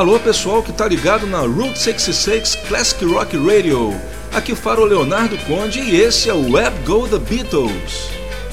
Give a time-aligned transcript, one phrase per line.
[0.00, 3.94] Alô pessoal que tá ligado na Route 66 Classic Rock Radio.
[4.32, 8.08] Aqui fala o Leonardo Conde e esse é o Web Go The Beatles.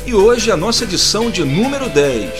[0.05, 2.33] E hoje é a nossa edição de número 10.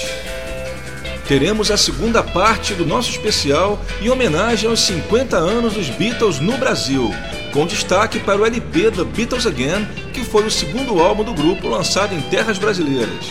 [1.26, 6.58] Teremos a segunda parte do nosso especial em homenagem aos 50 anos dos Beatles no
[6.58, 7.10] Brasil,
[7.54, 11.70] com destaque para o LP The Beatles Again, que foi o segundo álbum do grupo
[11.70, 13.26] lançado em terras brasileiras.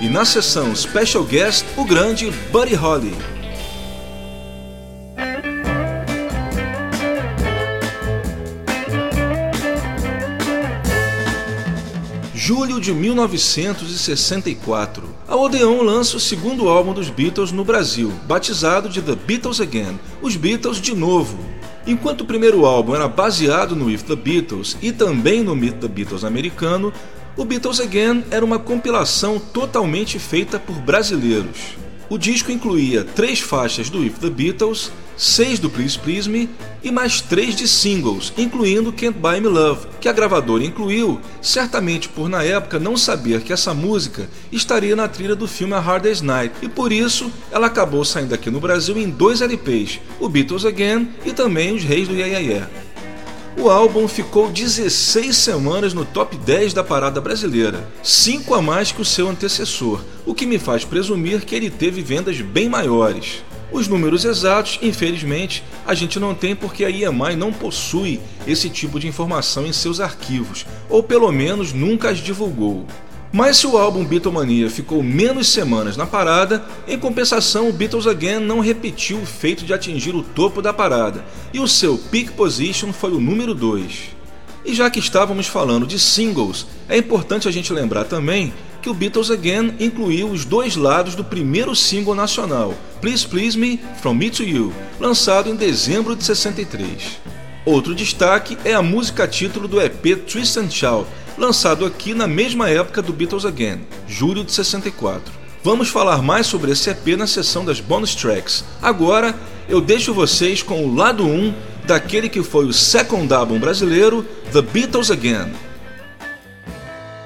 [0.00, 3.39] E na sessão Special Guest, o grande Buddy Holly.
[12.40, 15.04] Julho de 1964.
[15.28, 20.00] A Odeon lança o segundo álbum dos Beatles no Brasil, batizado de The Beatles Again,
[20.22, 21.38] Os Beatles de Novo.
[21.86, 25.88] Enquanto o primeiro álbum era baseado no If the Beatles e também no Meet the
[25.88, 26.90] Beatles americano,
[27.36, 31.76] o Beatles Again era uma compilação totalmente feita por brasileiros.
[32.08, 36.48] O disco incluía três faixas do If the Beatles, seis do Please Please Me
[36.82, 42.08] e mais três de singles, incluindo Can't Buy Me Love, que a gravadora incluiu, certamente
[42.08, 46.04] por na época não saber que essa música estaria na trilha do filme A Hard
[46.04, 50.26] Day's Night, e por isso ela acabou saindo aqui no Brasil em dois LPs, o
[50.26, 52.70] Beatles Again e também Os Reis do Yeah Yeah Yeah.
[53.58, 59.02] O álbum ficou 16 semanas no top 10 da parada brasileira, 5 a mais que
[59.02, 63.42] o seu antecessor, o que me faz presumir que ele teve vendas bem maiores.
[63.72, 68.98] Os números exatos, infelizmente, a gente não tem porque a EMI não possui esse tipo
[68.98, 72.84] de informação em seus arquivos, ou pelo menos nunca as divulgou.
[73.32, 78.40] Mas se o álbum Beatlemania ficou menos semanas na parada, em compensação o Beatles Again
[78.40, 82.92] não repetiu o feito de atingir o topo da parada, e o seu peak position
[82.92, 84.18] foi o número 2.
[84.64, 88.94] E já que estávamos falando de singles, é importante a gente lembrar também que o
[88.94, 94.30] Beatles Again incluiu os dois lados do primeiro single nacional, Please Please Me From Me
[94.30, 97.20] to You, lançado em dezembro de 63.
[97.64, 102.70] Outro destaque é a música título do EP Twist and Shout, lançado aqui na mesma
[102.70, 105.32] época do Beatles Again, julho de 64.
[105.62, 108.64] Vamos falar mais sobre esse EP na seção das bonus tracks.
[108.80, 109.34] Agora
[109.68, 111.52] eu deixo vocês com o lado 1
[111.86, 115.69] daquele que foi o second álbum brasileiro, The Beatles Again.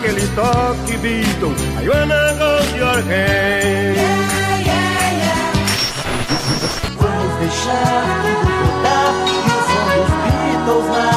[0.00, 3.98] aquele toque Beatles I wanna hold your hand
[6.98, 11.09] Vamos deixar tudo rodar e o som dos Beatles na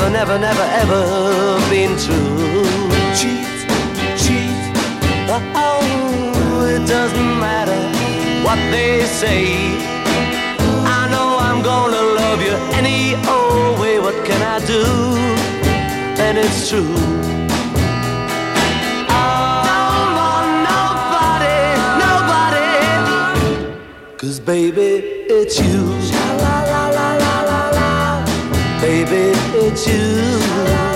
[0.00, 1.02] never, never, never, ever
[1.68, 2.64] been true.
[3.14, 3.44] Cheat,
[4.16, 4.56] cheat.
[5.54, 7.80] Oh, it doesn't matter
[8.44, 9.44] what they say.
[10.98, 13.98] I know I'm gonna love you any old way.
[13.98, 14.84] What can I do?
[16.24, 16.96] And it's true.
[19.08, 19.20] I
[20.18, 21.58] want nobody.
[24.16, 26.29] Cause baby, it's you.
[29.76, 30.89] you.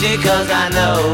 [0.00, 1.12] Cause I know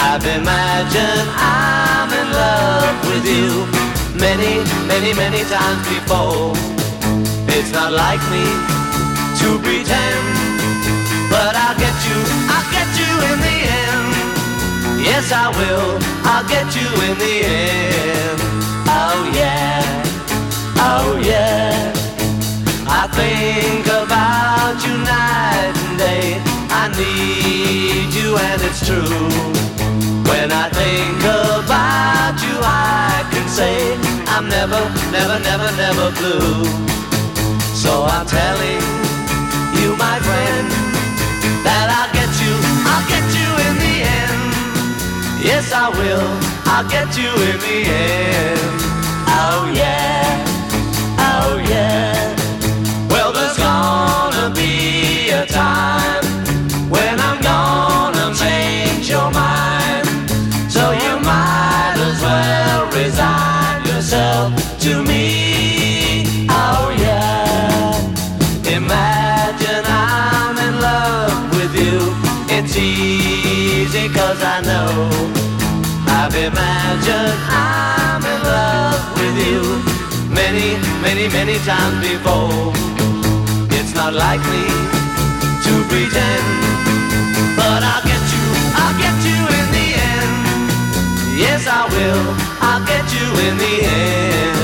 [0.00, 3.68] I've imagined I'm in love with you
[4.16, 6.56] Many, many, many times before.
[7.52, 8.40] It's not like me
[9.36, 10.24] to pretend
[11.28, 15.04] But I'll get you, I'll get you in the end.
[15.04, 18.40] Yes I will, I'll get you in the end.
[18.88, 19.84] Oh yeah,
[20.80, 21.92] oh yeah.
[22.88, 26.53] I think about you night and day.
[26.76, 29.30] I need you and it's true.
[30.26, 33.94] When I think about you, I can say
[34.34, 34.82] I'm never,
[35.14, 36.66] never, never, never blue.
[37.78, 38.82] So I'm telling
[39.78, 40.66] you, my friend,
[41.62, 42.54] that I'll get you,
[42.90, 44.42] I'll get you in the end.
[45.46, 46.26] Yes, I will,
[46.66, 48.13] I'll get you in the end.
[80.54, 82.72] Many, many, many times before.
[83.76, 84.66] It's not like me
[85.66, 86.46] to pretend,
[87.58, 88.46] but I'll get you,
[88.82, 90.34] I'll get you in the end.
[91.36, 92.26] Yes, I will,
[92.60, 94.63] I'll get you in the end.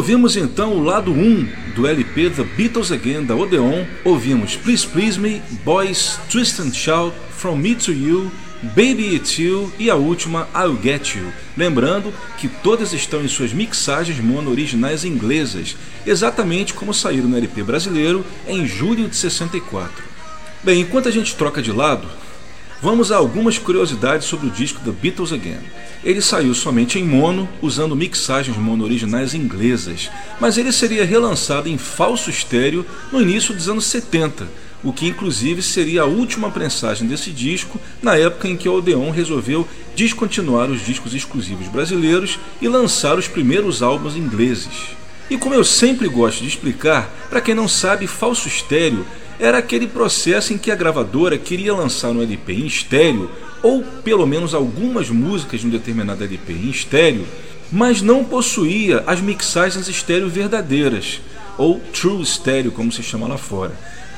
[0.00, 3.84] Ouvimos então o lado 1 do LP The Beatles Again da Odeon.
[4.02, 8.32] Ouvimos Please Please Me, Boys, Twist and Shout, From Me to You,
[8.62, 11.30] Baby It's You e a última I'll Get You.
[11.54, 17.62] Lembrando que todas estão em suas mixagens mono originais inglesas, exatamente como saíram no LP
[17.62, 20.02] brasileiro em julho de 64.
[20.64, 22.08] Bem, enquanto a gente troca de lado,
[22.82, 25.58] Vamos a algumas curiosidades sobre o disco The Beatles Again.
[26.02, 31.76] Ele saiu somente em mono, usando mixagens mono originais inglesas, mas ele seria relançado em
[31.76, 34.48] falso estéreo no início dos anos 70,
[34.82, 39.10] o que inclusive seria a última prensagem desse disco na época em que a Odeon
[39.10, 44.96] resolveu descontinuar os discos exclusivos brasileiros e lançar os primeiros álbuns ingleses.
[45.28, 49.04] E como eu sempre gosto de explicar, para quem não sabe, falso estéreo
[49.40, 53.30] era aquele processo em que a gravadora queria lançar um LP em estéreo,
[53.62, 57.26] ou pelo menos algumas músicas de um determinado LP em estéreo,
[57.72, 61.20] mas não possuía as mixagens estéreo verdadeiras,
[61.56, 63.72] ou true estéreo, como se chama lá fora.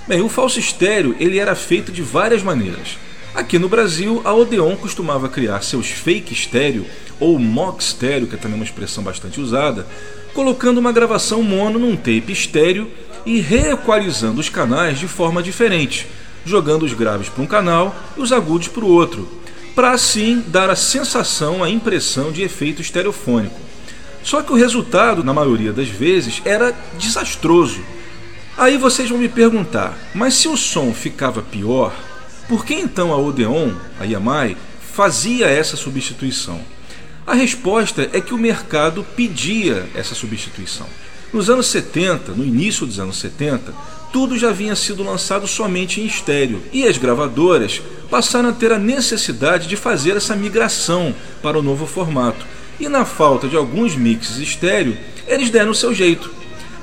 [0.08, 2.98] Bem, o falso estéreo ele era feito de várias maneiras.
[3.34, 6.84] Aqui no Brasil, a Odeon costumava criar seus fake estéreo,
[7.20, 9.86] ou mock estéreo, que é também uma expressão bastante usada,
[10.34, 12.90] colocando uma gravação mono num tape estéreo
[13.24, 16.08] e reequalizando os canais de forma diferente,
[16.44, 19.28] jogando os graves para um canal e os agudos para o outro,
[19.74, 23.58] para assim dar a sensação, a impressão de efeito estereofônico.
[24.22, 27.80] Só que o resultado, na maioria das vezes, era desastroso.
[28.56, 31.92] Aí vocês vão me perguntar, mas se o som ficava pior,
[32.48, 36.60] por que então a Odeon, a Yamai, fazia essa substituição?
[37.26, 40.86] A resposta é que o mercado pedia essa substituição.
[41.32, 43.72] Nos anos 70, no início dos anos 70,
[44.12, 48.78] tudo já havia sido lançado somente em estéreo e as gravadoras passaram a ter a
[48.78, 52.44] necessidade de fazer essa migração para o novo formato.
[52.78, 54.94] E na falta de alguns mixes estéreo,
[55.26, 56.30] eles deram o seu jeito.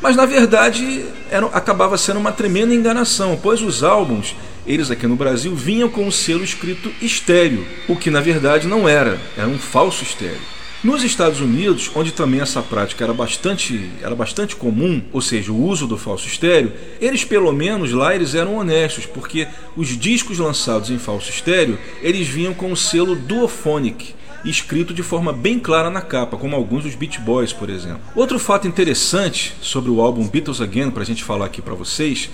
[0.01, 4.35] Mas na verdade era, acabava sendo uma tremenda enganação, pois os álbuns,
[4.65, 8.89] eles aqui no Brasil, vinham com o selo escrito estéreo, o que na verdade não
[8.89, 10.58] era, era um falso estéreo.
[10.81, 15.61] Nos Estados Unidos, onde também essa prática era bastante, era bastante comum, ou seja, o
[15.61, 20.89] uso do falso estéreo, eles pelo menos lá eles eram honestos, porque os discos lançados
[20.89, 24.15] em falso estéreo, eles vinham com o selo Duophonic,
[24.45, 27.99] escrito de forma bem clara na capa, como alguns dos Beach Boys, por exemplo.
[28.15, 32.29] Outro fato interessante sobre o álbum Beatles Again, para a gente falar aqui para vocês,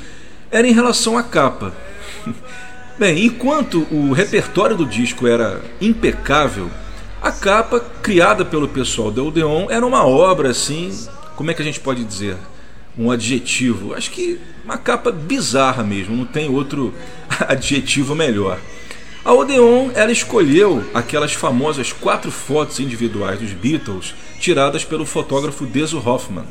[0.51, 1.73] era em relação à capa.
[2.99, 6.69] Bem, enquanto o repertório do disco era impecável,
[7.25, 10.95] a capa criada pelo pessoal da Odeon era uma obra assim,
[11.35, 12.37] como é que a gente pode dizer?
[12.95, 16.93] Um adjetivo, acho que uma capa bizarra mesmo, não tem outro
[17.49, 18.59] adjetivo melhor.
[19.23, 25.97] A Odeon ela escolheu aquelas famosas quatro fotos individuais dos Beatles tiradas pelo fotógrafo Deso
[25.97, 26.45] Hoffman.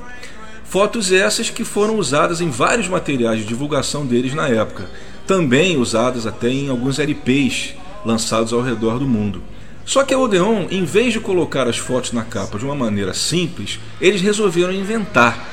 [0.64, 4.90] Fotos essas que foram usadas em vários materiais de divulgação deles na época,
[5.24, 9.53] também usadas até em alguns LPs lançados ao redor do mundo.
[9.84, 13.12] Só que a Odeon, em vez de colocar as fotos na capa de uma maneira
[13.12, 15.48] simples, eles resolveram inventar.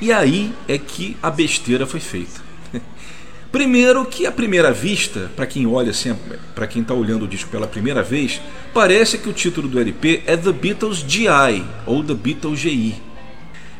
[0.00, 2.40] E aí é que a besteira foi feita.
[3.50, 6.14] Primeiro que à primeira vista, para quem olha assim,
[6.54, 8.40] para quem está olhando o disco pela primeira vez,
[8.72, 12.94] parece que o título do LP é The Beatles GI ou The Beatles GI.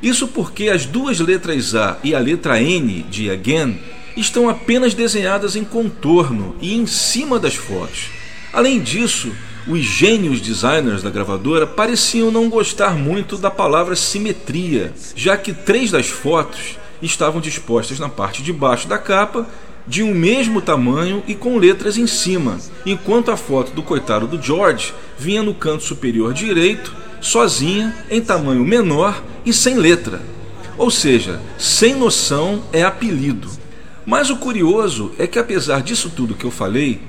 [0.02, 3.78] Isso porque as duas letras A e a letra N de Again
[4.16, 8.10] estão apenas desenhadas em contorno e em cima das fotos.
[8.52, 9.32] Além disso,
[9.66, 15.90] os gênios designers da gravadora pareciam não gostar muito da palavra simetria, já que três
[15.90, 19.46] das fotos estavam dispostas na parte de baixo da capa,
[19.86, 24.40] de um mesmo tamanho e com letras em cima, enquanto a foto do coitado do
[24.40, 30.20] George vinha no canto superior direito, sozinha, em tamanho menor e sem letra.
[30.76, 33.48] Ou seja, sem noção é apelido.
[34.04, 37.00] Mas o curioso é que, apesar disso tudo que eu falei,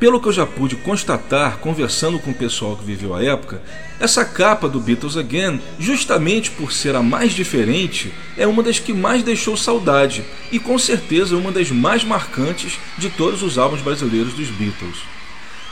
[0.00, 3.62] pelo que eu já pude constatar conversando com o pessoal que viveu a época,
[4.00, 8.94] essa capa do Beatles Again, justamente por ser a mais diferente, é uma das que
[8.94, 14.32] mais deixou saudade e com certeza uma das mais marcantes de todos os álbuns brasileiros
[14.32, 14.96] dos Beatles.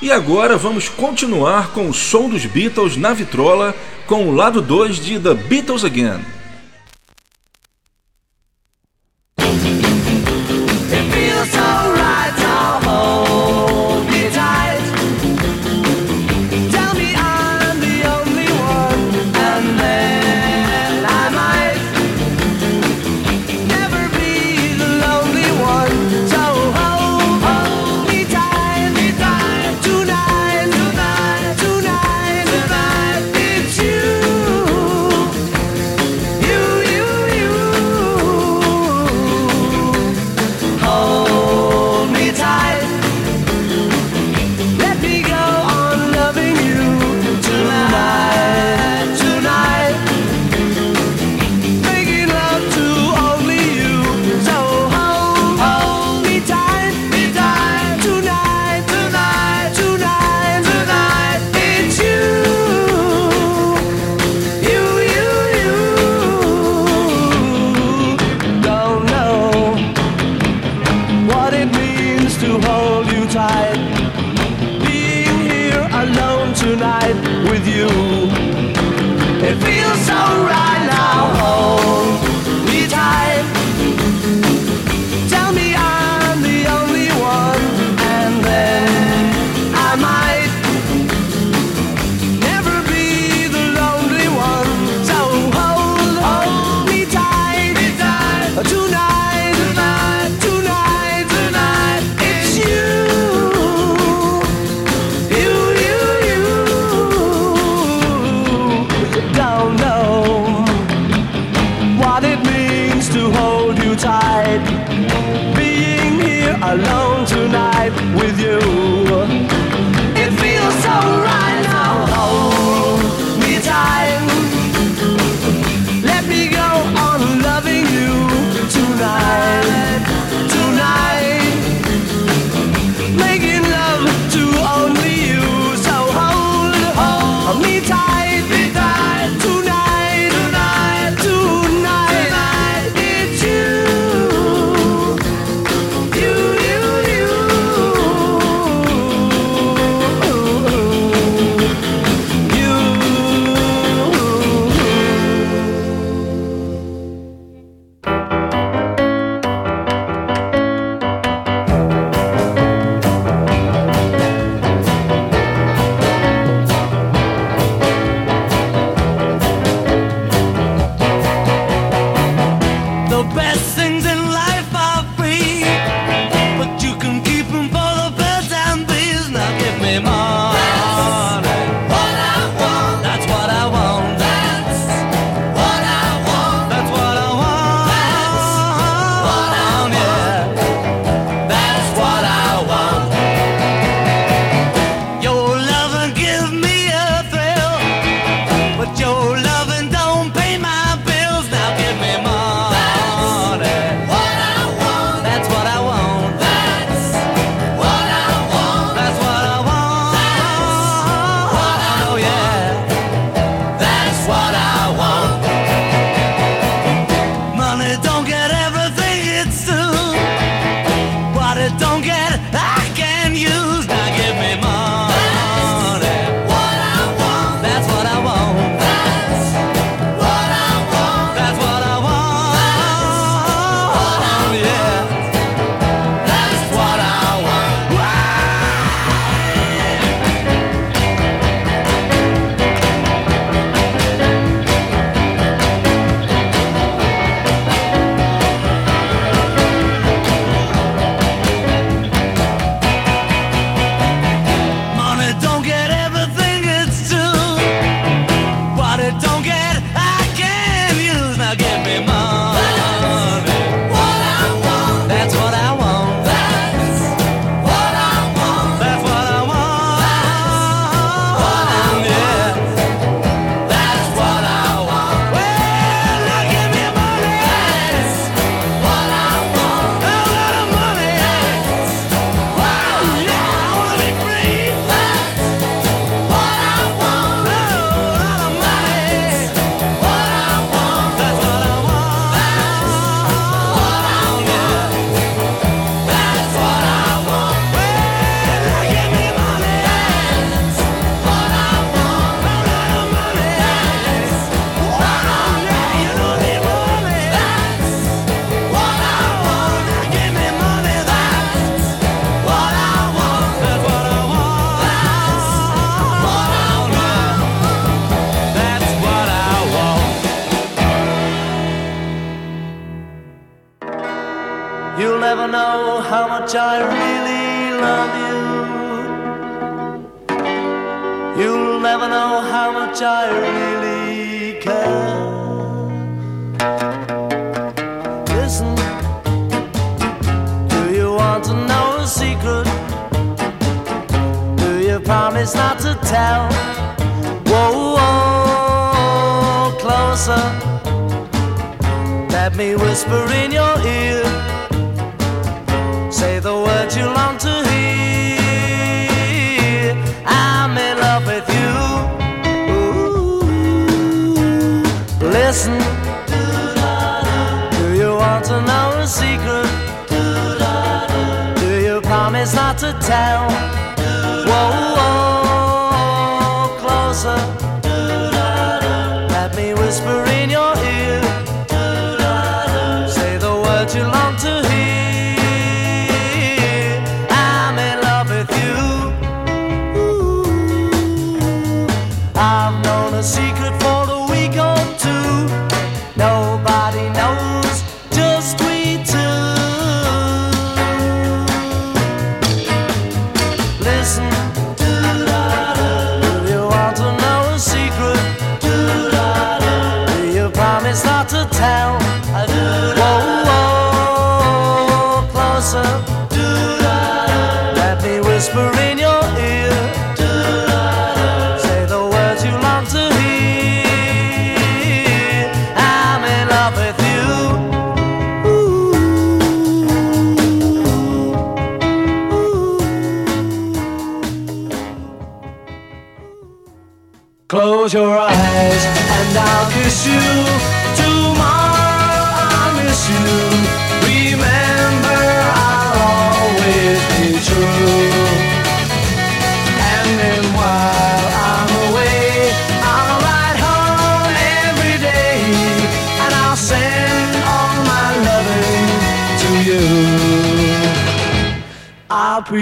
[0.03, 3.75] E agora vamos continuar com o som dos Beatles na vitrola
[4.07, 6.38] com o lado 2 de The Beatles Again.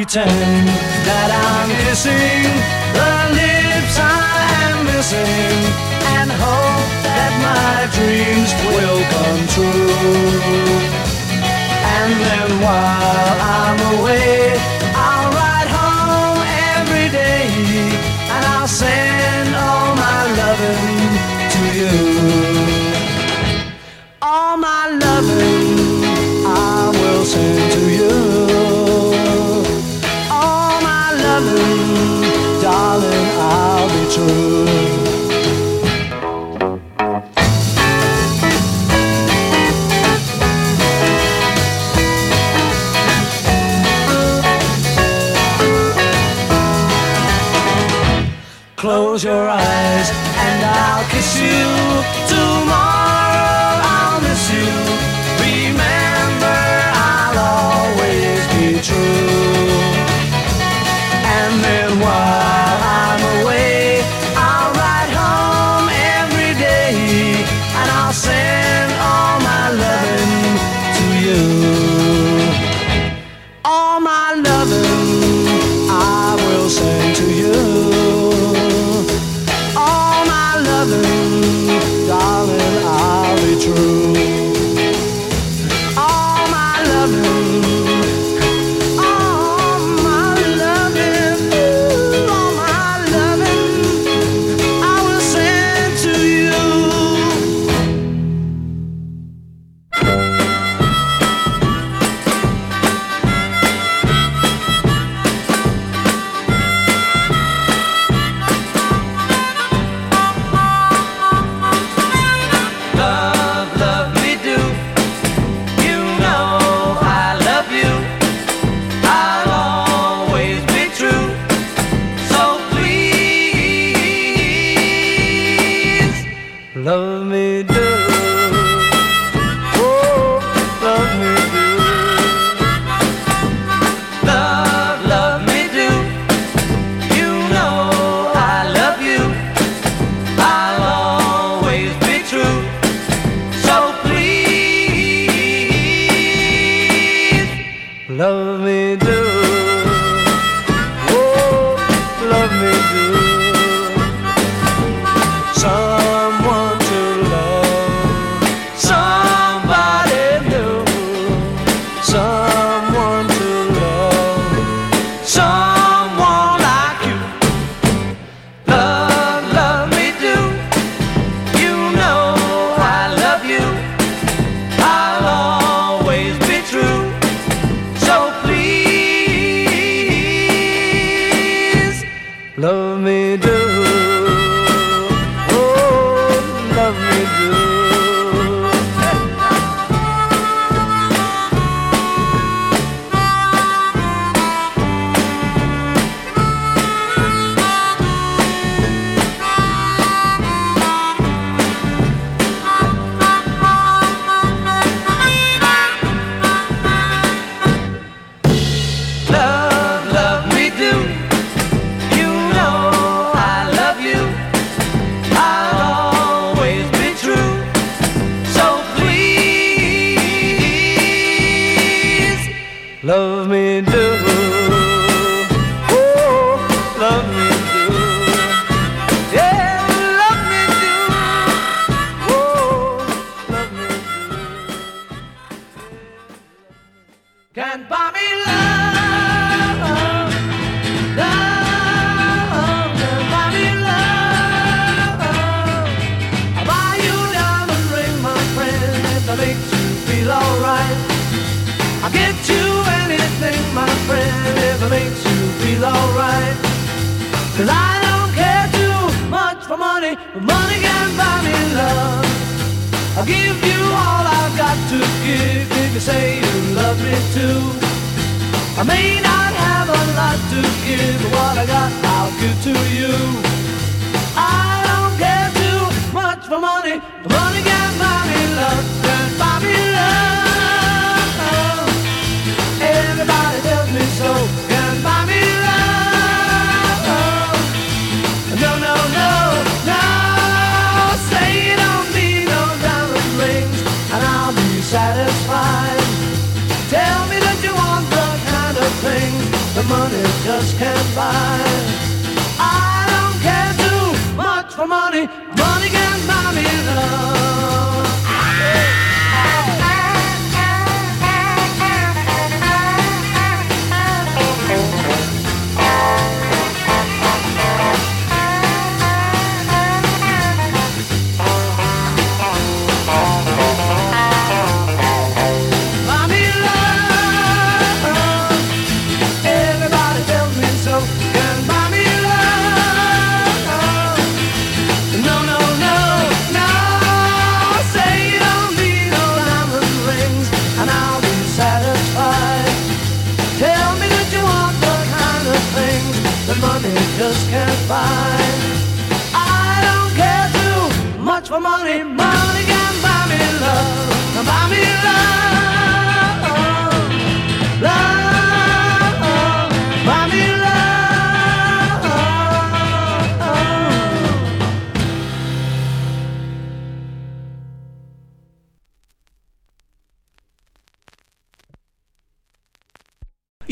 [0.06, 0.55] Pretend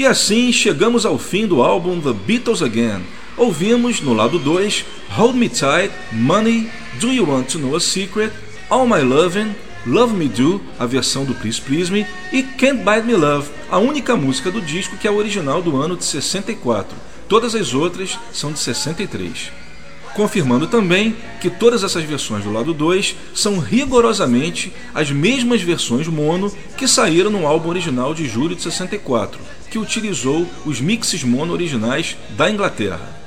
[0.05, 3.01] E assim chegamos ao fim do álbum The Beatles Again.
[3.39, 6.69] Ouvimos no lado 2 Hold Me Tight, Money,
[7.01, 8.31] Do You Want to Know a Secret,
[8.69, 9.55] All My Lovin',
[9.87, 13.79] Love Me Do, a versão do Please Please Me, e Can't Buy Me Love, a
[13.79, 16.95] única música do disco que é original do ano de 64.
[17.27, 19.64] Todas as outras são de 63
[20.15, 26.53] confirmando também que todas essas versões do lado 2 são rigorosamente as mesmas versões mono
[26.77, 29.39] que saíram no álbum original de julho de 64,
[29.71, 33.25] que utilizou os mixes mono originais da Inglaterra.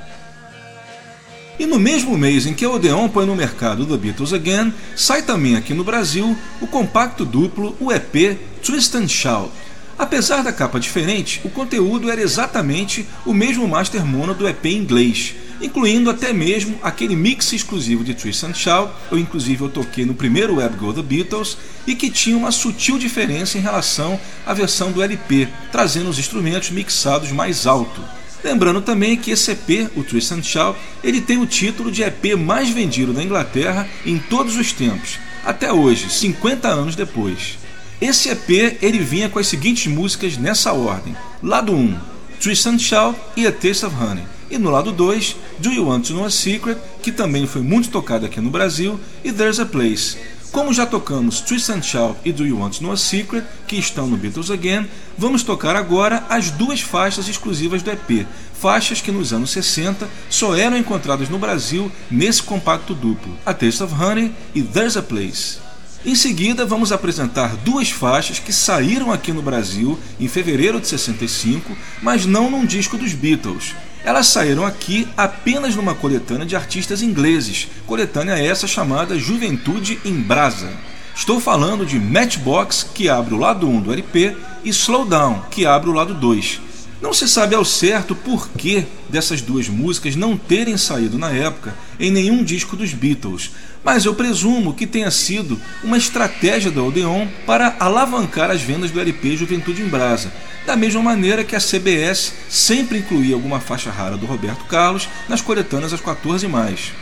[1.58, 5.22] E no mesmo mês em que a Odeon põe no mercado The Beatles Again, sai
[5.22, 9.50] também aqui no Brasil o compacto duplo, o EP Twist and Shout.
[9.98, 15.34] Apesar da capa diferente, o conteúdo era exatamente o mesmo master mono do EP inglês,
[15.60, 20.14] incluindo até mesmo aquele mix exclusivo de Twist and Shout, eu inclusive eu toquei no
[20.14, 21.56] primeiro Web Go The Beatles,
[21.86, 26.70] e que tinha uma sutil diferença em relação à versão do LP, trazendo os instrumentos
[26.70, 28.02] mixados mais alto.
[28.42, 32.36] Lembrando também que esse EP, o Twist and Shout, ele tem o título de EP
[32.38, 37.58] mais vendido da Inglaterra em todos os tempos, até hoje, 50 anos depois.
[38.00, 41.98] Esse EP ele vinha com as seguintes músicas nessa ordem: lado 1,
[42.40, 44.37] Twist and Shout e A Taste of Honey.
[44.50, 47.90] E no lado 2, Do You Want to Know a Secret, que também foi muito
[47.90, 50.16] tocado aqui no Brasil, e There's a Place.
[50.50, 53.76] Como já tocamos Twist and Shout e Do You Want to Know a Secret, que
[53.76, 59.12] estão no Beatles Again, vamos tocar agora as duas faixas exclusivas do EP, faixas que
[59.12, 64.34] nos anos 60 só eram encontradas no Brasil nesse compacto duplo, A Taste of Honey
[64.54, 65.58] e There's a Place.
[66.06, 71.76] Em seguida, vamos apresentar duas faixas que saíram aqui no Brasil em fevereiro de 65,
[72.00, 73.74] mas não num disco dos Beatles.
[74.08, 80.72] Elas saíram aqui apenas numa coletânea de artistas ingleses, coletânea essa chamada Juventude em Brasa.
[81.14, 84.34] Estou falando de Matchbox, que abre o lado 1 do LP,
[84.64, 86.58] e Slowdown, que abre o lado 2.
[87.00, 91.74] Não se sabe ao certo por que dessas duas músicas não terem saído na época
[91.98, 93.52] em nenhum disco dos Beatles,
[93.84, 99.00] mas eu presumo que tenha sido uma estratégia da Odeon para alavancar as vendas do
[99.00, 100.32] LP Juventude em Brasa,
[100.66, 105.40] da mesma maneira que a CBS sempre incluía alguma faixa rara do Roberto Carlos nas
[105.40, 106.92] coletâneas às 14 mais.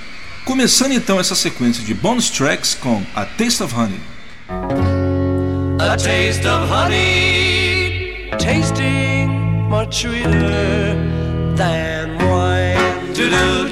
[0.45, 4.01] Começando então essa sequência de bonus tracks com A Taste of Honey.
[5.79, 8.96] A taste of honey, tasting
[9.69, 10.95] much sweeter
[11.57, 13.13] than wine.
[13.13, 13.66] Do-do-do-do.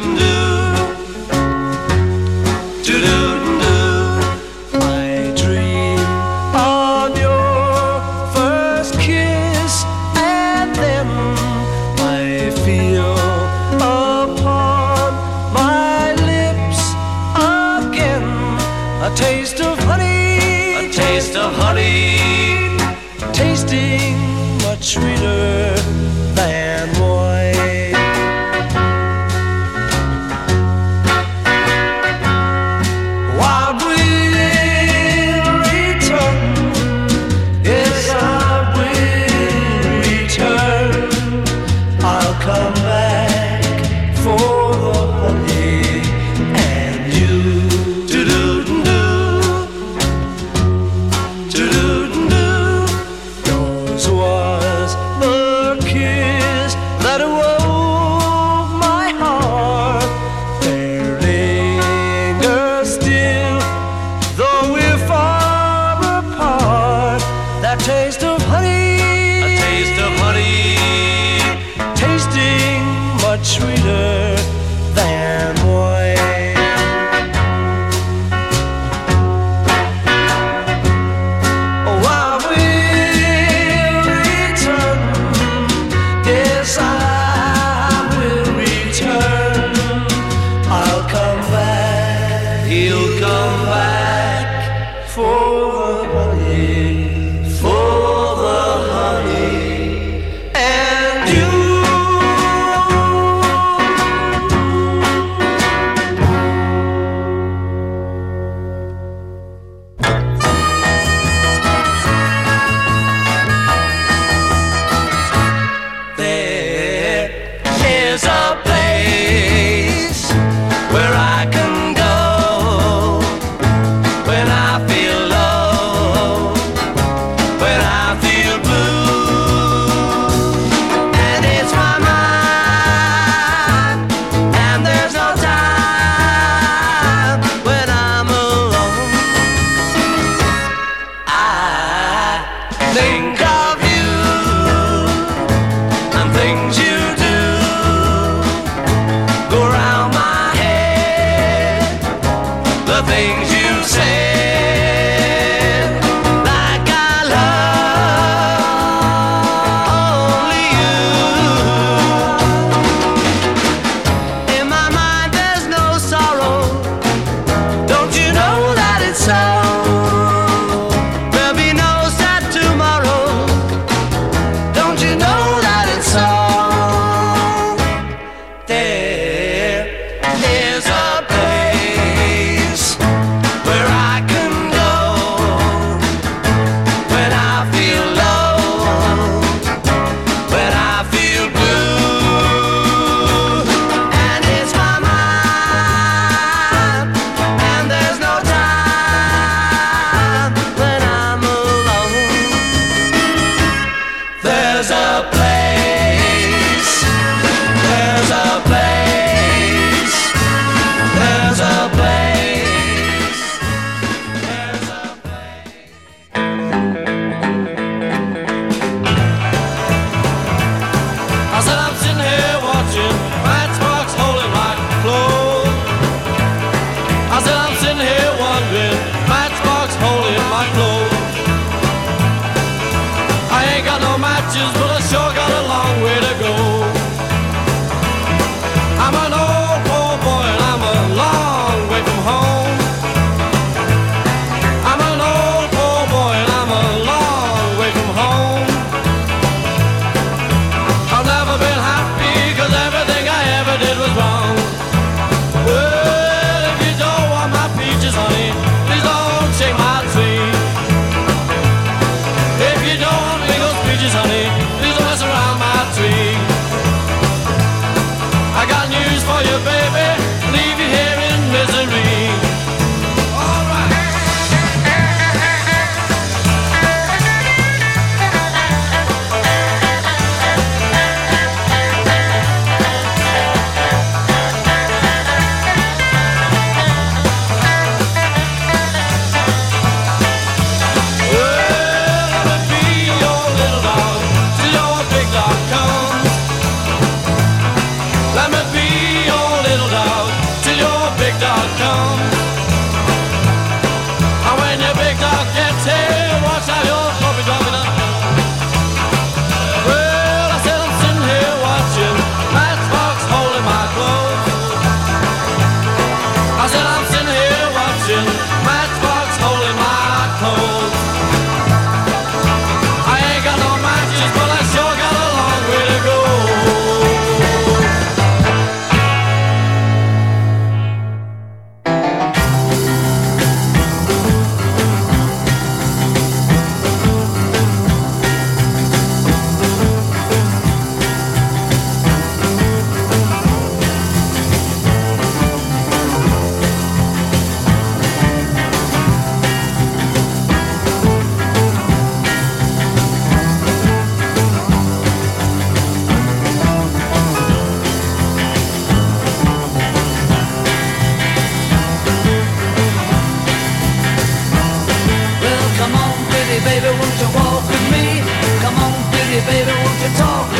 [370.04, 370.53] You talk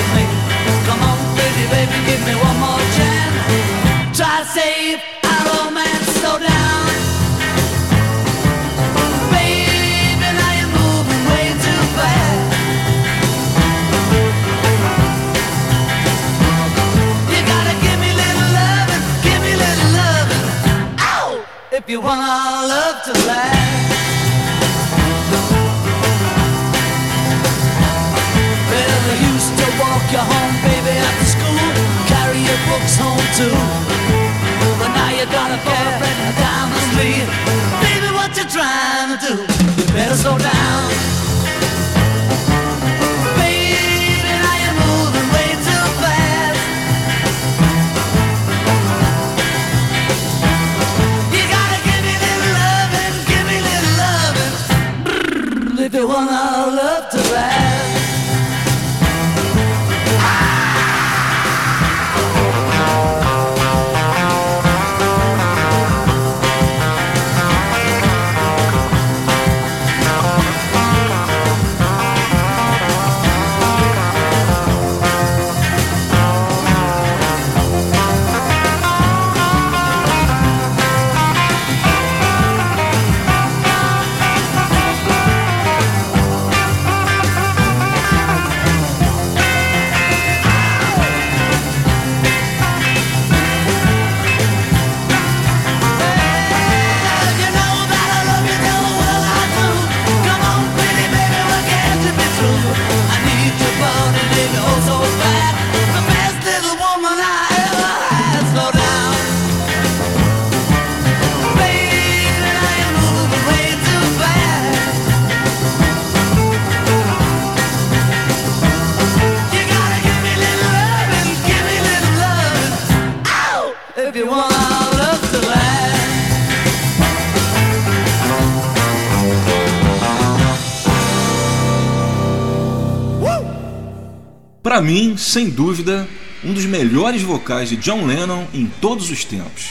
[134.85, 136.07] mim, sem dúvida,
[136.45, 139.71] um dos melhores vocais de John Lennon em todos os tempos.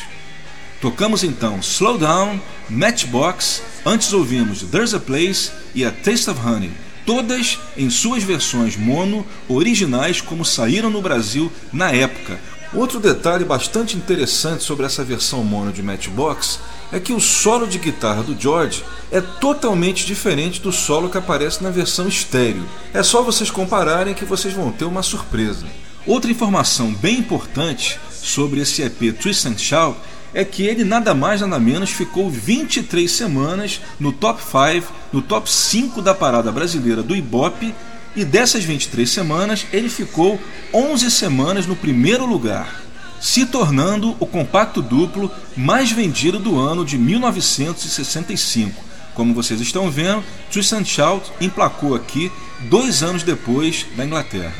[0.81, 6.71] Tocamos então Slow Down, Matchbox, antes ouvimos There's a Place e A Taste of Honey,
[7.05, 12.39] todas em suas versões mono originais como saíram no Brasil na época.
[12.73, 16.59] Outro detalhe bastante interessante sobre essa versão mono de Matchbox
[16.93, 21.63] é que o solo de guitarra do George é totalmente diferente do solo que aparece
[21.63, 22.63] na versão estéreo.
[22.93, 25.65] É só vocês compararem que vocês vão ter uma surpresa.
[26.05, 29.97] Outra informação bem importante sobre esse EP Twist and Shout
[30.35, 35.49] é que ele nada mais nada menos ficou 23 semanas no top 5, no top
[35.49, 37.73] 5 da parada brasileira do Ibope
[38.15, 40.39] e dessas 23 semanas ele ficou
[40.71, 42.82] 11 semanas no primeiro lugar,
[43.23, 48.83] se tornando o compacto duplo mais vendido do ano de 1965.
[49.13, 50.21] Como vocês estão vendo,
[50.51, 52.29] Twist and Shout emplacou aqui
[52.69, 54.53] dois anos depois da Inglaterra.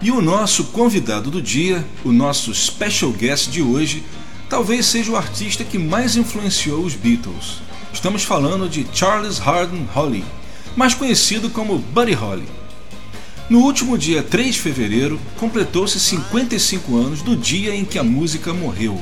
[0.00, 4.04] E o nosso convidado do dia, o nosso special guest de hoje,
[4.52, 7.62] talvez seja o artista que mais influenciou os Beatles.
[7.90, 10.22] Estamos falando de Charles Hardin Holly,
[10.76, 12.46] mais conhecido como Buddy Holly.
[13.48, 18.52] No último dia 3 de fevereiro, completou-se 55 anos do dia em que a música
[18.52, 19.00] morreu.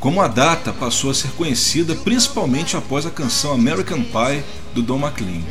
[0.00, 4.42] Como a data passou a ser conhecida principalmente após a canção American Pie
[4.72, 5.42] do Don McLean.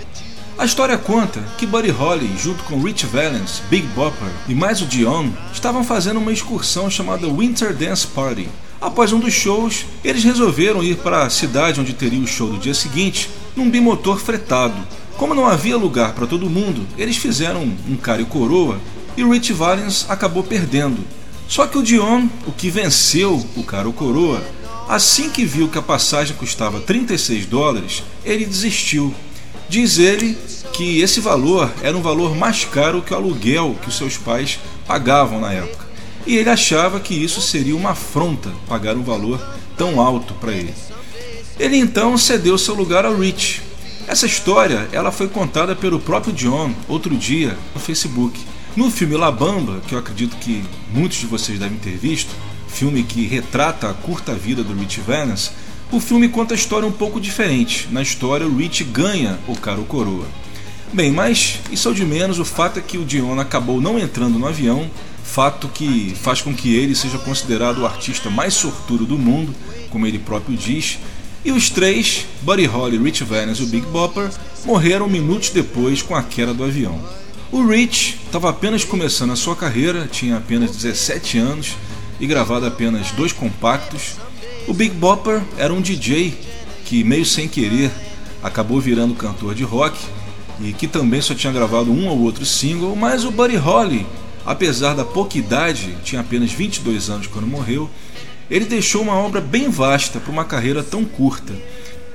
[0.58, 4.88] A história conta que Buddy Holly, junto com Rich Valens, Big Bopper e mais o
[4.88, 8.50] Dion, estavam fazendo uma excursão chamada Winter Dance Party.
[8.82, 12.57] Após um dos shows, eles resolveram ir para a cidade onde teria o show do
[12.57, 14.76] dia seguinte num bimotor fretado.
[15.17, 18.80] Como não havia lugar para todo mundo, eles fizeram um cara e coroa
[19.15, 21.05] e Rich Valens acabou perdendo.
[21.47, 24.43] Só que o Dion, o que venceu o cara coroa,
[24.89, 29.13] assim que viu que a passagem custava 36 dólares, ele desistiu.
[29.69, 30.38] Diz ele
[30.73, 34.59] que esse valor era um valor mais caro que o aluguel que os seus pais
[34.86, 35.85] pagavam na época.
[36.26, 39.39] E ele achava que isso seria uma afronta pagar um valor
[39.78, 40.73] tão alto para ele.
[41.59, 43.61] Ele então cedeu seu lugar ao Rich.
[44.07, 48.39] Essa história ela foi contada pelo próprio John outro dia no Facebook.
[48.76, 52.36] No filme La Bamba, que eu acredito que muitos de vocês devem ter visto,
[52.67, 55.51] filme que retrata a curta vida do Rich Valens,
[55.91, 57.88] o filme conta a história um pouco diferente.
[57.89, 60.26] Na história, o Rich ganha o cara ou coroa.
[60.91, 63.97] Bem, mas isso é o de menos, o fato é que o Dion acabou não
[63.97, 64.89] entrando no avião,
[65.26, 69.53] fato que faz com que ele seja considerado o artista mais sortudo do mundo,
[69.89, 70.99] como ele próprio diz,
[71.43, 74.30] e os três, Buddy Holly, Rich Valens e o Big Bopper,
[74.63, 76.99] morreram minutos depois com a queda do avião.
[77.51, 81.76] O Rich estava apenas começando a sua carreira, tinha apenas 17 anos
[82.19, 84.15] e gravado apenas dois compactos.
[84.67, 86.34] O Big Bopper era um DJ
[86.86, 87.91] que, meio sem querer,
[88.41, 89.97] acabou virando cantor de rock
[90.59, 94.05] e que também só tinha gravado um ou outro single, mas o Buddy Holly,
[94.46, 97.89] apesar da pouca idade, tinha apenas 22 anos quando morreu,
[98.50, 101.54] ele deixou uma obra bem vasta para uma carreira tão curta.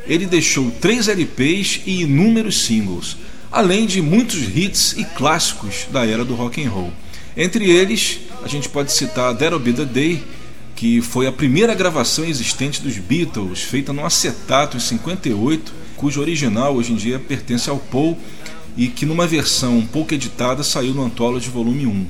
[0.07, 3.16] Ele deixou três LPs e inúmeros singles,
[3.51, 6.93] além de muitos hits e clássicos da era do rock and roll.
[7.37, 10.22] Entre eles, a gente pode citar That'll Be the Day,
[10.74, 16.74] que foi a primeira gravação existente dos Beatles, feita no acetato em 58, cujo original
[16.74, 18.16] hoje em dia pertence ao Paul
[18.77, 22.07] e que numa versão um pouco editada saiu no Anthology Volume 1.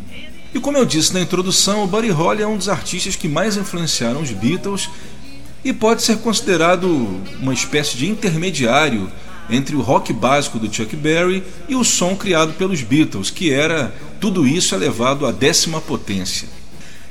[0.55, 3.57] E como eu disse na introdução, o Buddy Holly é um dos artistas que mais
[3.57, 4.89] influenciaram os Beatles
[5.65, 6.87] e pode ser considerado
[7.41, 9.11] uma espécie de intermediário
[9.49, 13.95] entre o rock básico do Chuck Berry e o som criado pelos Beatles, que era
[14.21, 16.49] tudo isso elevado à décima potência.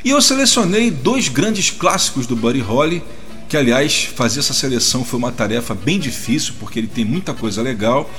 [0.03, 3.03] E eu selecionei dois grandes clássicos do Buddy Holly,
[3.49, 7.61] que aliás fazer essa seleção foi uma tarefa bem difícil porque ele tem muita coisa
[7.61, 8.09] legal,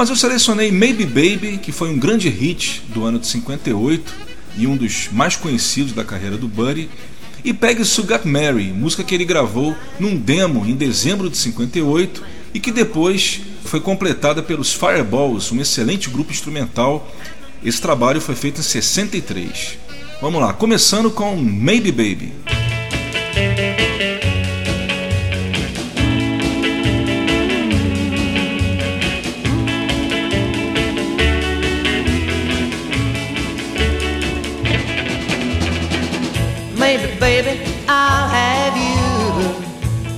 [0.00, 4.14] mas eu selecionei Maybe Baby, que foi um grande hit do ano de 58
[4.56, 6.88] e um dos mais conhecidos da carreira do Buddy,
[7.44, 12.24] e Peggy Sue Got Mary, música que ele gravou num demo em dezembro de 58
[12.54, 17.06] e que depois foi completada pelos Fireballs, um excelente grupo instrumental.
[17.62, 19.76] Esse trabalho foi feito em 63.
[20.22, 22.32] Vamos lá, começando com Maybe Baby.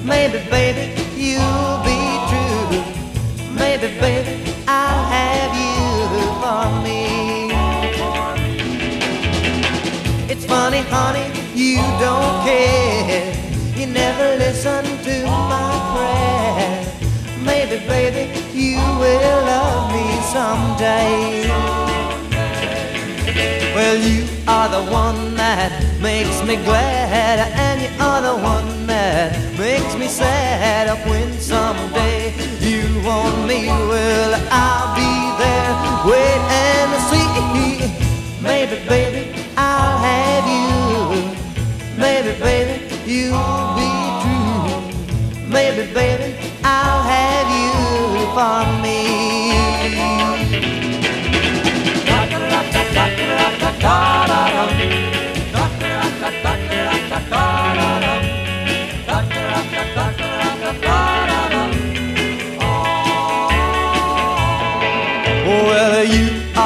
[0.05, 1.99] Maybe, baby, you'll be
[2.29, 2.83] true.
[3.55, 5.79] Maybe, baby, I'll have you
[6.43, 7.53] for me.
[10.29, 13.33] It's funny, honey, you don't care.
[13.77, 16.85] You never listen to my prayer.
[17.45, 21.47] Maybe, baby, you will love me someday.
[23.75, 29.59] Well, you are the one that makes me glad, and you are the one that
[29.59, 30.89] makes me sad.
[30.89, 32.21] Up when someday
[32.61, 35.73] you want me, well, I'll be there,
[36.11, 37.31] wait and see.
[38.49, 39.23] Maybe, baby,
[39.57, 40.67] I'll have you.
[42.05, 42.75] Maybe, baby,
[43.15, 43.91] you'll be
[44.23, 44.67] true.
[45.57, 46.29] Maybe, baby,
[46.65, 47.73] I'll have you
[48.37, 49.01] for me.
[53.85, 55.22] Well,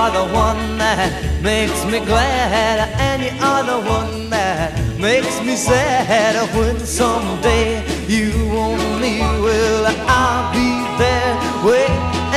[0.07, 5.57] are the one that makes me glad, and you are the one that makes me
[5.57, 6.37] sad.
[6.55, 10.71] When someday you want me, well, I'll be
[11.03, 11.35] there,
[11.67, 11.91] wait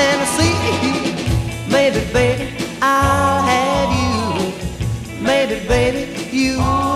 [0.06, 0.58] and see.
[1.70, 2.52] Maybe, baby,
[2.82, 5.22] I'll have you.
[5.22, 6.89] Maybe, baby, you'll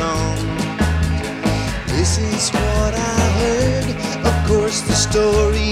[0.00, 0.36] song.
[1.94, 3.88] This is what I heard.
[4.30, 5.69] Of course, the story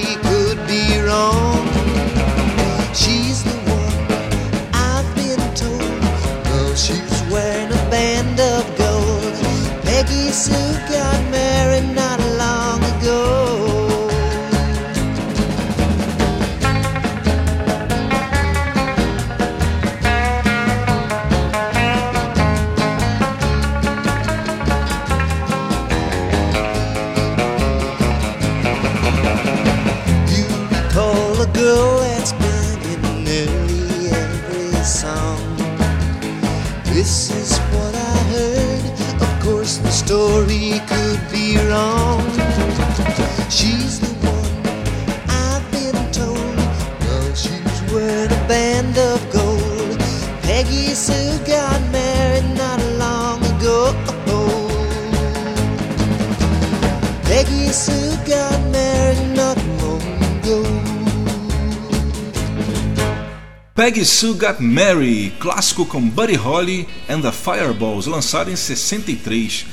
[63.89, 69.65] Peggy Sue Got Married, clássico com Buddy Holly and the Fireballs, lançado em 63.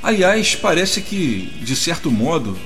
[0.00, 2.56] Aliás, parece que, de certo modo,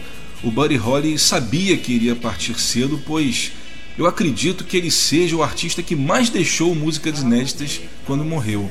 [0.42, 3.52] o Buddy Holly sabia que iria partir cedo, pois
[3.96, 8.70] eu acredito que ele seja o artista que mais deixou músicas inéditas quando morreu.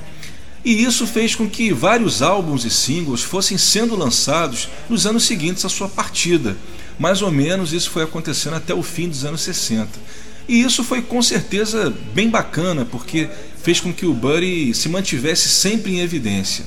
[0.63, 5.65] E isso fez com que vários álbuns e singles fossem sendo lançados nos anos seguintes
[5.65, 6.55] à sua partida.
[6.99, 9.89] Mais ou menos isso foi acontecendo até o fim dos anos 60.
[10.47, 13.27] E isso foi com certeza bem bacana, porque
[13.61, 16.65] fez com que o Buddy se mantivesse sempre em evidência.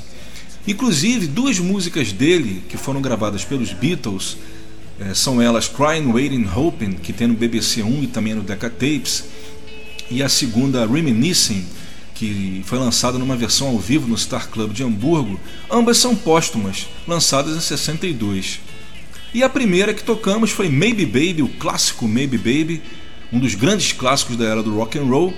[0.66, 4.36] Inclusive, duas músicas dele, que foram gravadas pelos Beatles,
[5.00, 8.68] eh, são elas Crying, Waiting, Hoping, que tem no BBC 1 e também no Decca
[8.68, 9.24] Tapes,
[10.10, 11.64] e a segunda Reminiscing,
[12.14, 16.86] que foi lançada numa versão ao vivo no Star Club de Hamburgo, ambas são póstumas,
[17.08, 18.60] lançadas em 62.
[19.32, 22.82] E a primeira que tocamos foi Maybe Baby, o clássico Maybe Baby,
[23.32, 25.32] um dos grandes clássicos da era do rock and roll.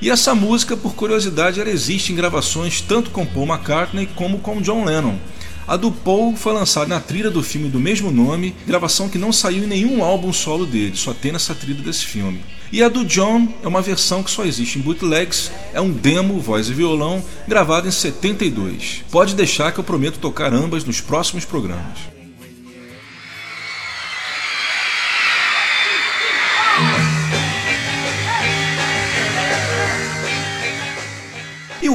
[0.00, 4.60] E essa música, por curiosidade, ela existe em gravações tanto com Paul McCartney como com
[4.60, 5.16] John Lennon.
[5.66, 9.32] A do Paul foi lançada na trilha do filme do mesmo nome, gravação que não
[9.32, 12.40] saiu em nenhum álbum solo dele, só tem nessa trilha desse filme.
[12.72, 16.40] E a do John é uma versão que só existe em bootlegs, é um demo,
[16.40, 19.04] voz e violão, gravado em 72.
[19.10, 22.17] Pode deixar que eu prometo tocar ambas nos próximos programas.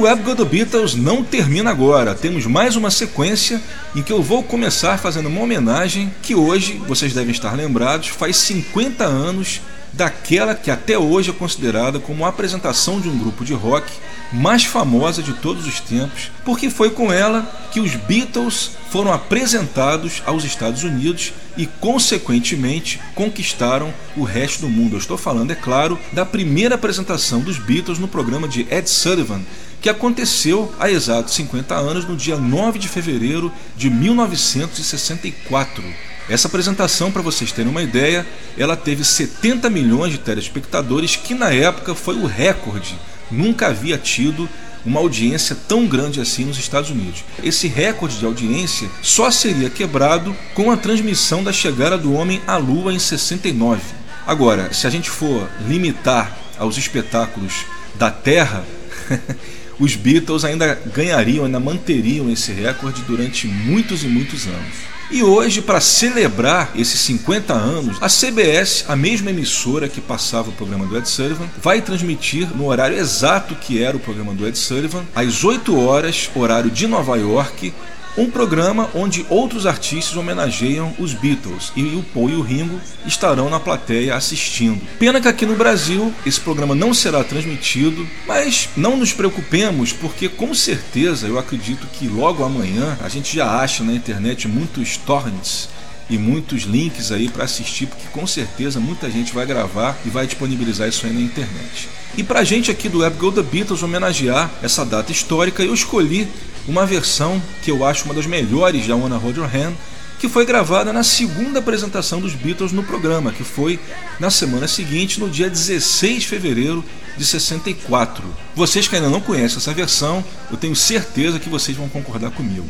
[0.04, 2.14] O Web Go The Beatles não termina agora.
[2.14, 3.58] Temos mais uma sequência
[3.96, 8.36] em que eu vou começar fazendo uma homenagem que hoje, vocês devem estar lembrados, faz
[8.36, 9.62] 50 anos
[9.96, 13.90] daquela que até hoje é considerada como a apresentação de um grupo de rock
[14.32, 20.22] mais famosa de todos os tempos, porque foi com ela que os Beatles foram apresentados
[20.26, 24.96] aos Estados Unidos e, consequentemente, conquistaram o resto do mundo.
[24.96, 29.42] Eu estou falando, é claro, da primeira apresentação dos Beatles no programa de Ed Sullivan,
[29.80, 35.84] que aconteceu há exatos 50 anos, no dia 9 de fevereiro de 1964.
[36.28, 41.50] Essa apresentação, para vocês terem uma ideia, ela teve 70 milhões de telespectadores, que na
[41.50, 42.98] época foi o recorde.
[43.30, 44.48] Nunca havia tido
[44.86, 47.24] uma audiência tão grande assim nos Estados Unidos.
[47.42, 52.56] Esse recorde de audiência só seria quebrado com a transmissão da chegada do homem à
[52.56, 53.80] Lua em 69.
[54.26, 57.66] Agora, se a gente for limitar aos espetáculos
[57.96, 58.64] da Terra,
[59.78, 64.93] os Beatles ainda ganhariam, ainda manteriam esse recorde durante muitos e muitos anos.
[65.10, 70.52] E hoje, para celebrar esses 50 anos, a CBS, a mesma emissora que passava o
[70.52, 74.56] programa do Ed Sullivan, vai transmitir no horário exato que era o programa do Ed
[74.56, 77.72] Sullivan, às 8 horas, horário de Nova York,
[78.16, 83.50] um programa onde outros artistas homenageiam os Beatles e o Paul e o Ringo estarão
[83.50, 84.80] na plateia assistindo.
[84.98, 90.28] Pena que aqui no Brasil esse programa não será transmitido, mas não nos preocupemos porque
[90.28, 95.68] com certeza eu acredito que logo amanhã a gente já acha na internet muitos torrents
[96.08, 100.26] e muitos links aí para assistir, porque com certeza muita gente vai gravar e vai
[100.26, 101.88] disponibilizar isso aí na internet.
[102.16, 106.28] E pra gente aqui do Web Go The Beatles homenagear essa data histórica, eu escolhi
[106.66, 109.74] uma versão que eu acho uma das melhores da Wanna Hold Your Hand,
[110.18, 113.78] que foi gravada na segunda apresentação dos Beatles no programa, que foi
[114.18, 116.84] na semana seguinte, no dia 16 de fevereiro
[117.16, 118.24] de 64.
[118.54, 122.66] Vocês que ainda não conhecem essa versão, eu tenho certeza que vocês vão concordar comigo.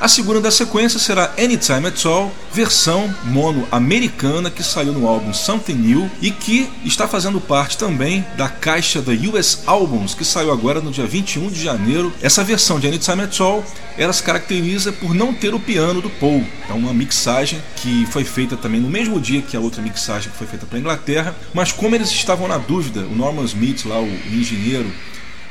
[0.00, 5.34] A segunda da sequência será Anytime At All, versão mono americana que saiu no álbum
[5.34, 10.52] Something New e que está fazendo parte também da caixa da US Albums, que saiu
[10.52, 12.12] agora no dia 21 de janeiro.
[12.22, 13.64] Essa versão de Anytime At All
[13.96, 16.46] ela se caracteriza por não ter o piano do Paul.
[16.70, 20.38] É uma mixagem que foi feita também no mesmo dia que a outra mixagem que
[20.38, 24.00] foi feita para a Inglaterra, mas como eles estavam na dúvida, o Norman Smith, lá
[24.00, 24.88] o engenheiro,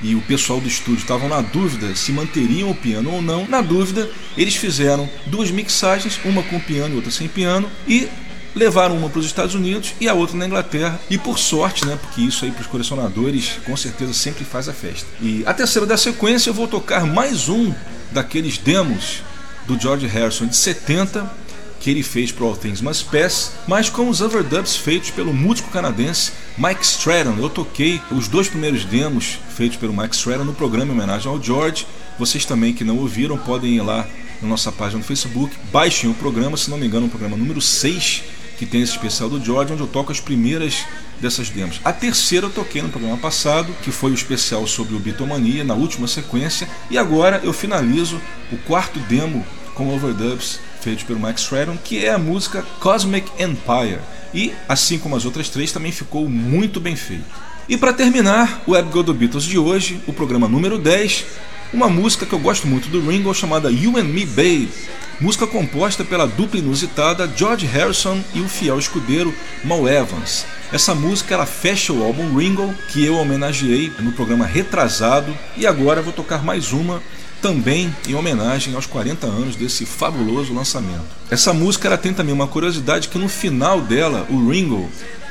[0.01, 3.47] e o pessoal do estúdio estavam na dúvida se manteriam o piano ou não.
[3.47, 8.07] Na dúvida, eles fizeram duas mixagens, uma com piano e outra sem piano, e
[8.55, 10.99] levaram uma para os Estados Unidos e a outra na Inglaterra.
[11.09, 14.73] E por sorte, né, porque isso aí para os colecionadores com certeza sempre faz a
[14.73, 15.07] festa.
[15.21, 17.73] E a terceira da sequência eu vou tocar mais um
[18.11, 19.21] daqueles demos
[19.67, 21.46] do George Harrison de 70
[21.79, 25.69] que ele fez para All Things Must Pass, mas com os overdubs feitos pelo músico
[25.69, 27.35] canadense Mike Stratton.
[27.37, 31.41] Eu toquei os dois primeiros demos feitos pelo Mike Stratton no programa em homenagem ao
[31.41, 31.85] George.
[32.17, 34.07] Vocês também que não ouviram podem ir lá
[34.41, 35.55] na nossa página no Facebook.
[35.71, 38.23] Baixem o programa, se não me engano, o programa número 6,
[38.57, 40.85] que tem esse especial do George, onde eu toco as primeiras
[41.19, 41.79] dessas demos.
[41.83, 45.73] A terceira eu toquei no programa passado, que foi o especial sobre o Beatlemania, na
[45.73, 48.19] última sequência, e agora eu finalizo
[48.51, 53.99] o quarto demo com overdubs feitos pelo Max Shredon, que é a música Cosmic Empire.
[54.33, 57.25] E, assim como as outras três, também ficou muito bem feito.
[57.69, 61.25] E para terminar, o Web Go do Beatles de hoje, o programa número 10,
[61.73, 64.69] uma música que eu gosto muito do Ringo chamada You and Me Babe,
[65.19, 69.33] música composta pela dupla inusitada George Harrison e o fiel escudeiro
[69.65, 70.45] Mal Evans.
[70.71, 76.01] Essa música ela fecha o álbum Ringo, que eu homenageei no programa retrasado, e agora
[76.01, 77.01] vou tocar mais uma
[77.41, 81.05] também em homenagem aos 40 anos desse fabuloso lançamento.
[81.29, 84.89] Essa música ela tem também uma curiosidade que no final dela, o Ringo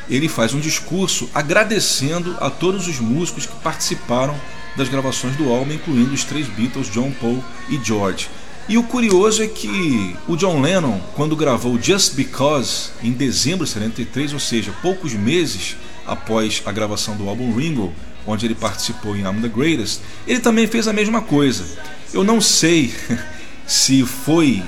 [0.09, 4.36] ele faz um discurso agradecendo a todos os músicos que participaram
[4.76, 8.28] das gravações do álbum, incluindo os três Beatles, John, Paul e George.
[8.68, 13.70] E o curioso é que o John Lennon, quando gravou Just Because em dezembro de
[13.72, 17.92] 73, ou seja, poucos meses após a gravação do álbum Ringo,
[18.26, 21.64] onde ele participou em I'm the Greatest, ele também fez a mesma coisa.
[22.12, 22.92] Eu não sei
[23.66, 24.62] se foi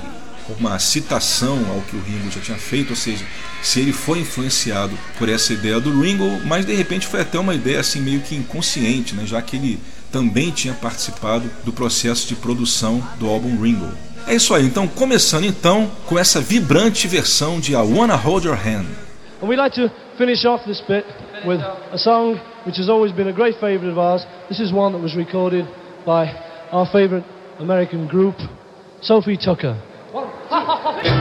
[0.59, 3.25] uma citação ao que o Ringo já tinha feito, ou seja,
[3.63, 7.55] se ele foi influenciado por essa ideia do Ringo, mas de repente foi até uma
[7.55, 9.79] ideia assim meio que inconsciente, né, já que ele
[10.11, 13.91] também tinha participado do processo de produção do álbum Ringo.
[14.27, 18.57] É isso aí, então começando então com essa vibrante versão de I Wanna Hold Your
[18.57, 18.87] Hand.
[19.43, 21.05] And we'd like to finish off this bit
[21.47, 21.61] with
[21.93, 24.27] a song which has always been a great favourite of ours.
[24.49, 25.67] This is one that was recorded
[26.05, 27.25] by our favourite
[27.59, 28.35] American group,
[29.03, 29.83] Sophie Tucker.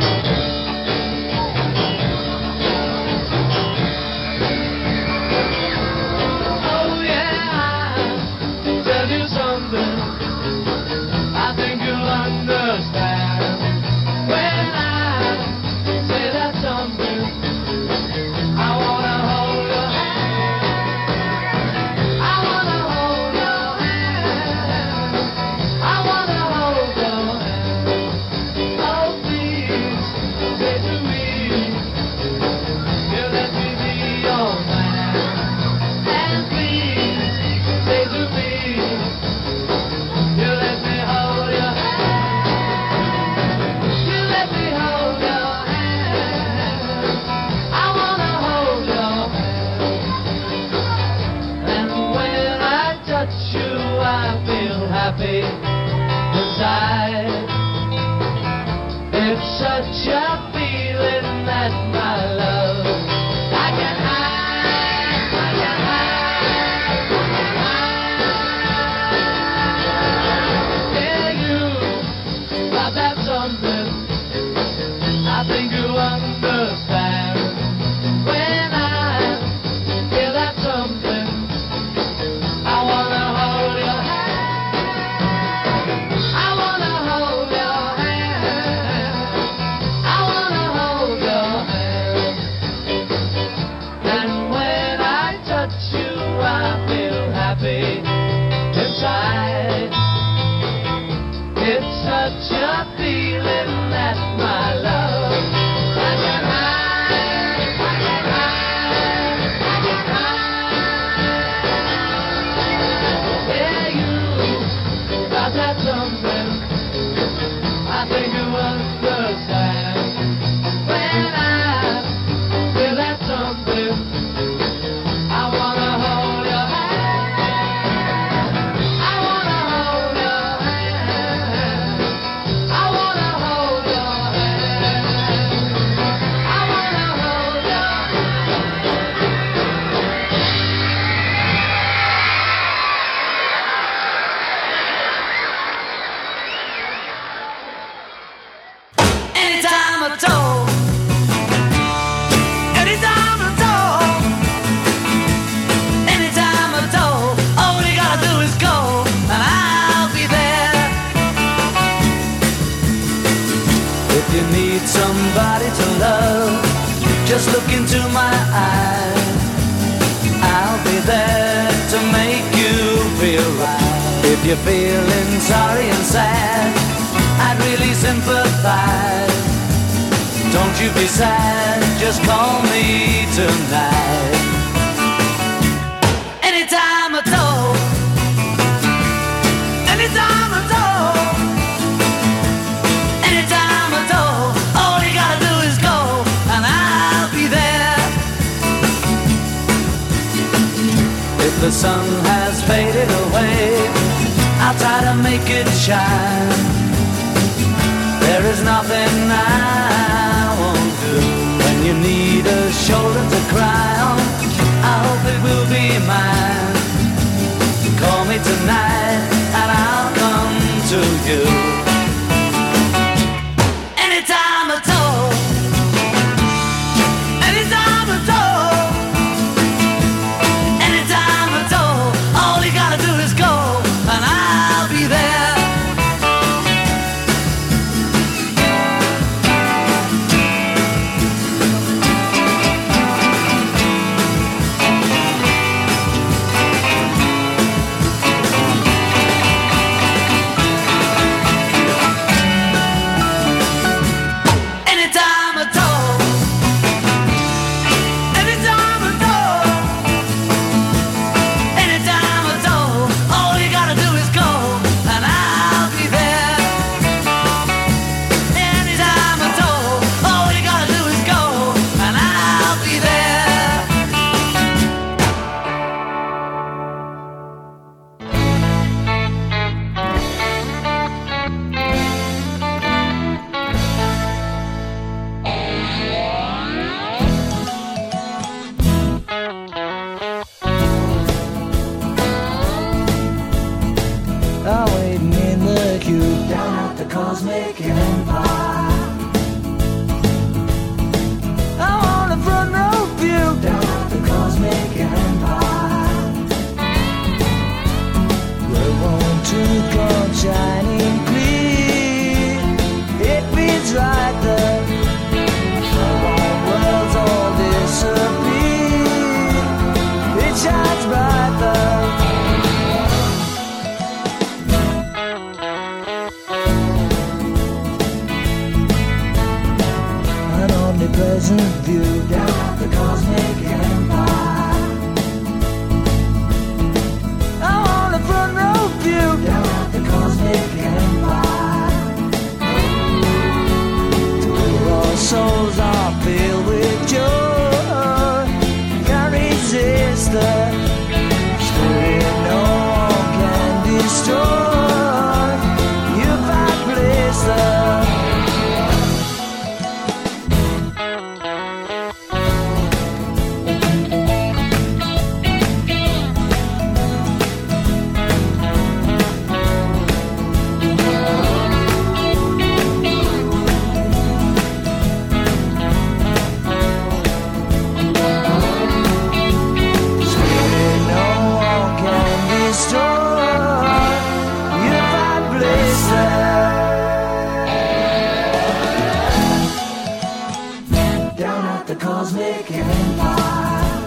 [392.18, 394.02] Cosmic Empire.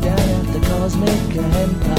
[0.00, 1.96] Down at the Cosmic Empire.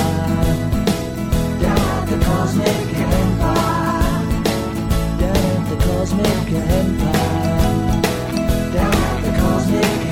[1.59, 4.23] Down at the Cosmic Empire.
[5.19, 8.01] Down at the Cosmic Empire.
[8.71, 10.08] Down at the Cosmic Empire.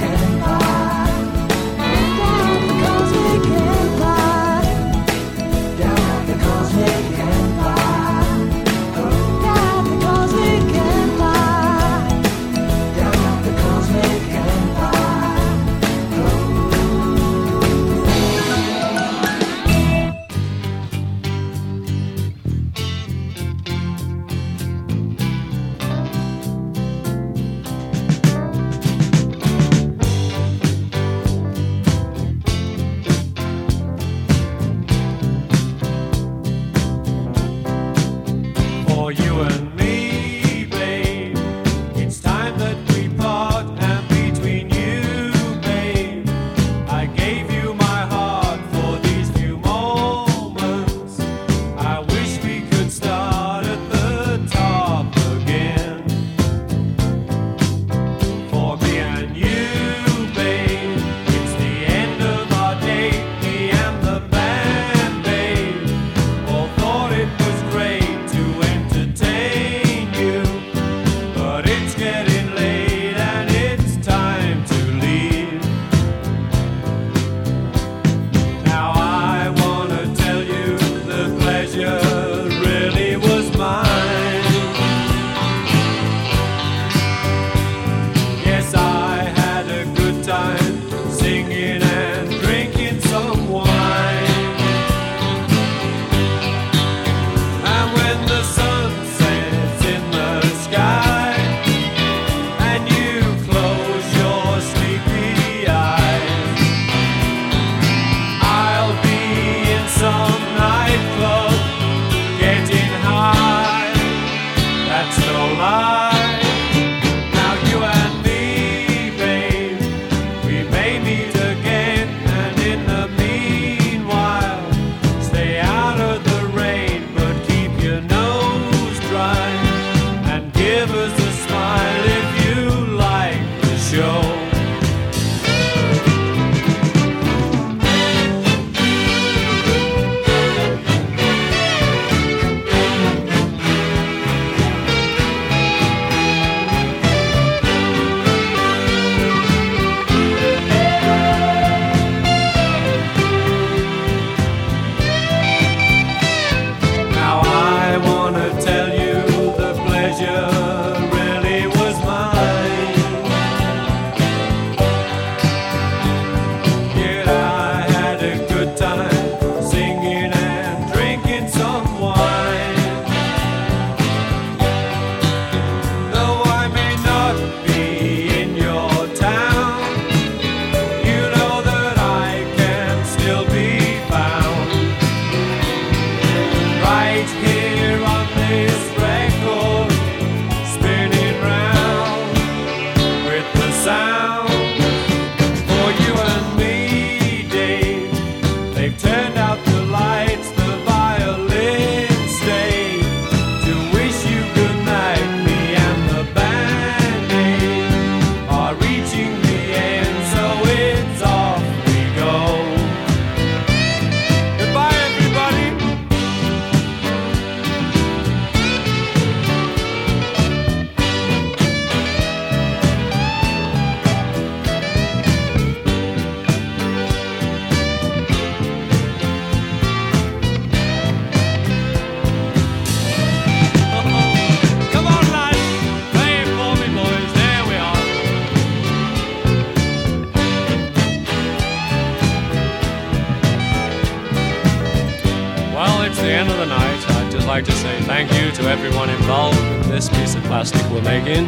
[250.67, 251.45] Plastic we're making.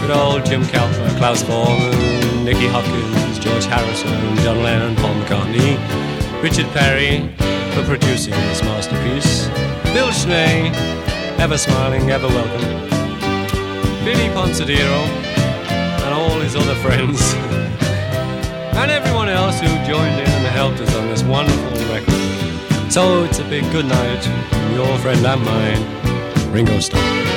[0.00, 5.76] Good old Jim Calfer, Klaus Borman, Nicky Hopkins, George Harrison, John Lennon, Paul McCartney,
[6.42, 7.28] Richard Perry
[7.74, 9.48] for producing this masterpiece,
[9.92, 10.70] Bill Schnee,
[11.38, 12.88] ever smiling, ever welcome,
[14.04, 15.04] Billy Ponsadero,
[16.04, 17.34] and all his other friends,
[18.80, 22.92] and everyone else who joined in and helped us on this wonderful record.
[22.92, 27.33] So it's a big good night from your friend and mine, Ringo Starr.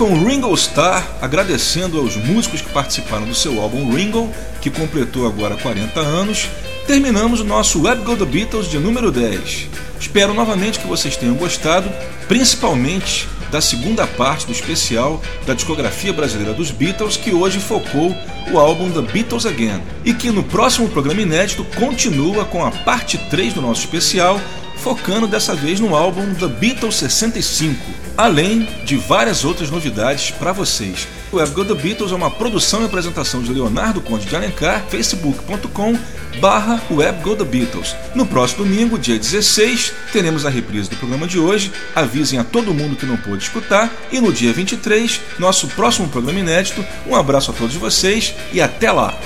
[0.00, 4.32] Com Ringo Starr, agradecendo aos músicos que participaram do seu álbum Ringo,
[4.62, 6.48] que completou agora 40 anos,
[6.86, 9.68] terminamos o nosso Web Go The Beatles de número 10.
[10.00, 11.86] Espero novamente que vocês tenham gostado,
[12.26, 18.16] principalmente da segunda parte do especial da discografia brasileira dos Beatles, que hoje focou
[18.50, 23.18] o álbum The Beatles Again, e que no próximo programa inédito continua com a parte
[23.28, 24.40] 3 do nosso especial,
[24.78, 31.08] focando dessa vez no álbum The Beatles 65, além de várias outras novidades para vocês.
[31.32, 34.84] O Web Go The Beatles é uma produção e apresentação de Leonardo Conde de Alencar,
[34.90, 35.96] facebook.com
[36.38, 37.96] barra Web Go The Beatles.
[38.14, 42.74] No próximo domingo, dia 16, teremos a reprise do programa de hoje, avisem a todo
[42.74, 46.84] mundo que não pôde escutar, e no dia 23, nosso próximo programa inédito.
[47.06, 49.18] Um abraço a todos vocês e até lá!